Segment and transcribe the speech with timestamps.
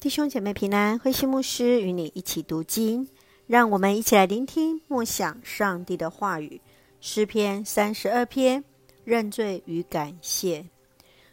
[0.00, 3.06] 弟兄姐妹平安，灰心牧师与你一起读经，
[3.46, 6.62] 让我们一起来聆听默想上帝的话语。
[7.02, 8.64] 诗篇三十二篇，
[9.04, 10.64] 认罪与感谢。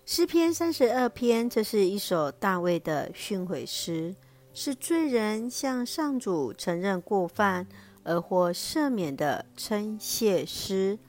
[0.05, 4.13] 诗篇三十二篇，这是一首大卫的训诲诗，
[4.53, 7.65] 是罪人向上主承认过犯
[8.03, 10.99] 而获赦免的称谢诗。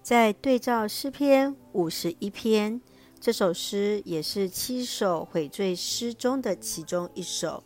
[0.00, 2.80] 在对照诗篇五十一篇。
[3.26, 7.64] 这首诗也是七首悔罪诗中的其中一首，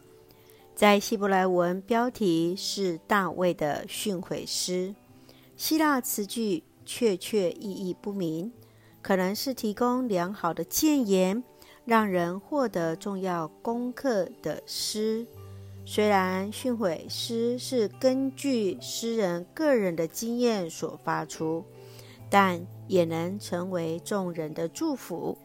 [0.75, 4.95] 在希伯来文标题是大卫的训悔诗，
[5.59, 8.51] 希腊词句确确意义不明，
[9.03, 11.45] 可能是提供良好的谏言，
[11.85, 15.27] 让人获得重要功课的诗。
[15.85, 21.63] 虽然训悔诗是根据诗人个人的经验所发出，
[22.31, 25.37] 但也能成为众人的祝福。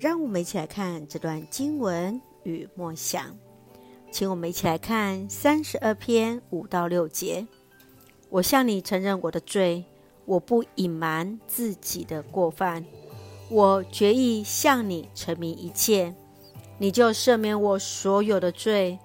[0.00, 3.36] 让我们一起来看这段经文与默想，
[4.12, 7.44] 请我们一起来看三十二篇五到六节。
[8.30, 9.84] 我向你承认我的罪，
[10.24, 12.84] 我不隐瞒自己的过犯，
[13.50, 16.14] 我决意向你陈明一切，
[16.78, 18.96] 你就赦免我所有的罪。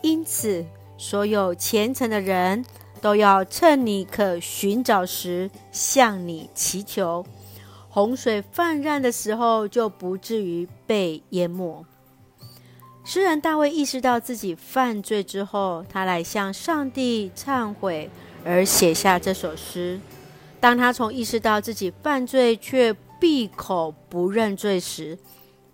[0.00, 0.64] 因此，
[0.96, 2.64] 所有虔诚的人
[3.02, 7.26] 都要趁你可寻找时向你祈求。
[7.92, 11.84] 洪水泛滥的时候，就不至于被淹没。
[13.04, 18.08] 诗人大卫意识到自己犯罪之后，他来向上帝忏悔，
[18.44, 19.98] 而写下这首诗。
[20.60, 25.18] 当他从意识到自己犯罪却闭口不认罪时，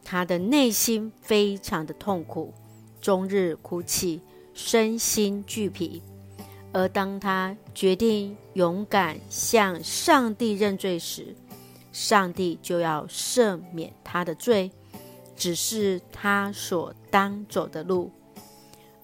[0.02, 2.54] 他的内心非常的痛苦，
[3.00, 4.22] 终日哭泣，
[4.54, 6.00] 身心俱疲。
[6.72, 11.34] 而当他决定勇敢向上帝认罪时，
[11.96, 14.70] 上帝就要赦免他的罪，
[15.34, 18.10] 只是他所当走的路。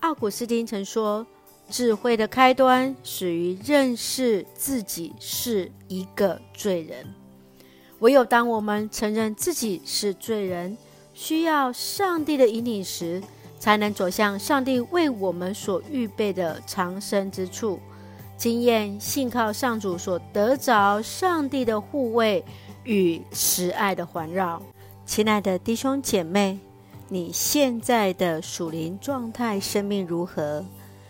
[0.00, 1.26] 奥古斯丁曾说
[1.70, 7.06] ：“智慧的开端始于认识自己是一个罪人。
[8.00, 10.76] 唯有当我们承认自己是罪人，
[11.14, 13.22] 需要上帝的引领时，
[13.58, 17.80] 才能走向上帝为我们所预备的长生之处，
[18.36, 22.44] 经验信靠上主所得着上帝的护卫。”
[22.84, 24.62] 与慈爱的环绕，
[25.06, 26.58] 亲爱的弟兄姐妹，
[27.08, 30.64] 你现在的属灵状态、生命如何？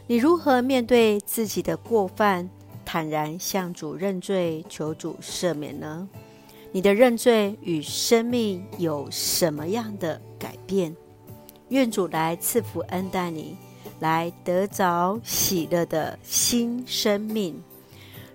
[0.07, 2.51] 你如何面对自己的过犯，
[2.85, 6.09] 坦然向主认罪，求主赦免呢？
[6.73, 10.95] 你的认罪与生命有什么样的改变？
[11.69, 13.57] 愿主来赐福恩待你，
[14.01, 17.63] 来得着喜乐的新生命。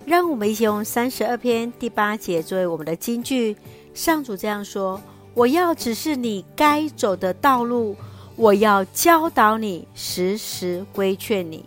[0.08, 3.54] 让我们一起用三十二篇第八节作为我们的金句。
[3.92, 4.98] 上主这样说
[5.34, 7.94] ：“我要指示你该走的道路，
[8.34, 11.62] 我要教导你，时时规劝你。”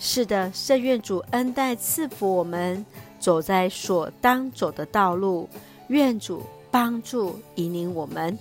[0.00, 2.82] 是的，圣愿主恩待赐福我们，
[3.20, 5.46] 走在所当走的道路。
[5.88, 8.38] 愿主帮助引领我们。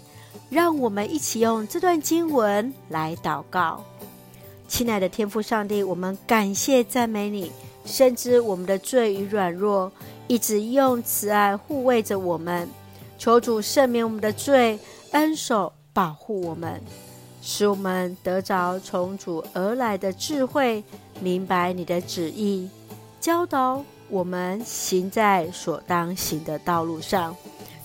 [0.49, 3.83] 让我们一起用这段经文来祷告。
[4.69, 7.51] 亲爱的天父上帝，我们感谢赞美你。
[7.85, 9.91] 深知我们的罪与软弱，
[10.27, 12.67] 一直用慈爱护卫着我们。
[13.17, 14.77] 求主赦免我们的罪，
[15.11, 16.81] 恩手保护我们，
[17.41, 20.83] 使我们得着从主而来的智慧，
[21.21, 22.69] 明白你的旨意，
[23.21, 27.35] 教导我们行在所当行的道路上，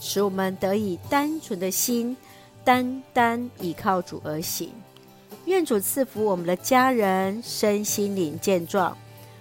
[0.00, 2.16] 使我们得以单纯的心，
[2.64, 4.72] 单单依靠主而行。
[5.44, 8.96] 愿主赐福我们的家人身心灵健壮。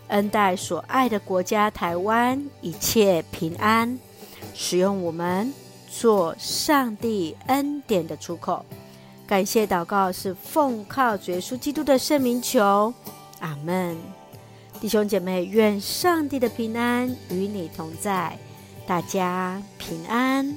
[0.07, 3.97] 恩待所爱的国家台湾，一切平安，
[4.53, 5.53] 使用我们
[5.90, 8.66] 做上帝恩典的出口。
[9.25, 12.94] 感谢祷告是奉靠主耶稣基督的圣名求，
[13.40, 13.97] 阿门。
[14.79, 18.38] 弟兄姐妹，愿上帝的平安与你同在，
[18.85, 20.56] 大家平安。